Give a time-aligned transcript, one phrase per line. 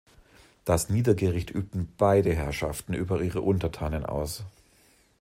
[0.65, 4.43] Das Niedergericht übten beide Herrschaften über ihre Untertanen aus.